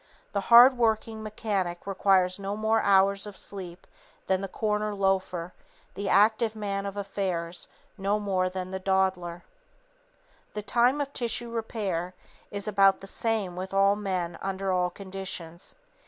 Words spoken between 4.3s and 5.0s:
the corner